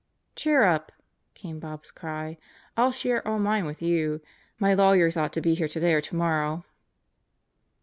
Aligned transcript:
"Cheer 0.35 0.63
up!" 0.63 0.91
came 1.35 1.59
Bob's 1.59 1.91
cry. 1.91 2.39
"I'll 2.75 2.91
share 2.91 3.27
all 3.27 3.37
mine 3.37 3.67
with 3.67 3.83
you. 3.83 4.19
My 4.57 4.73
lawyers 4.73 5.15
ought 5.15 5.31
to 5.33 5.41
be 5.41 5.53
here 5.53 5.67
today 5.67 5.93
or 5.93 6.01
tomorrow. 6.01 6.65